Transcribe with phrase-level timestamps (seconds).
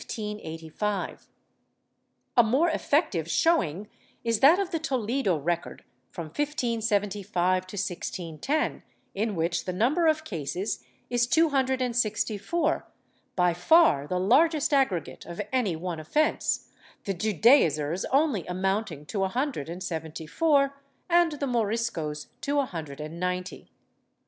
[0.01, 1.17] ^
[2.35, 3.87] A more effec tive showing
[4.23, 8.81] is that of the Toledo record from 1575 to 1610,
[9.13, 12.87] in which the number of cases is two hundred and sixty four—
[13.35, 16.71] by far the largest aggregate of any one offence,
[17.03, 20.81] the Judaizers only amount ing to a hundred and seventy four
[21.11, 23.69] and the Moriscos to a hundred and ninety.